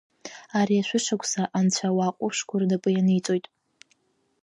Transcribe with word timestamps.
Ари 0.59 0.81
ашәышықәса 0.81 1.43
Анцәа 1.57 1.87
ауаа 1.89 2.15
ҟәышқәа 2.17 2.61
рнапы 2.61 2.89
ианиҵоит. 2.93 3.45